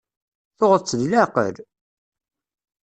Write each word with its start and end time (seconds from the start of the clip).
Tuɣeḍ-tt 0.57 0.97
deg 0.99 1.07
leɛqel? 1.11 1.55